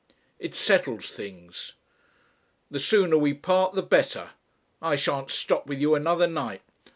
[0.39, 1.73] It settles things.
[2.71, 4.31] "The sooner we part the better.
[4.81, 6.63] I shan't stop with you another night.